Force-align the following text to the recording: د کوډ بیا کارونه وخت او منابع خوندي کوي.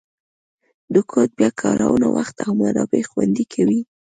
د 0.93 0.95
کوډ 1.09 1.29
بیا 1.39 1.49
کارونه 1.61 2.07
وخت 2.17 2.35
او 2.45 2.51
منابع 2.61 3.01
خوندي 3.11 3.45
کوي. 3.53 3.81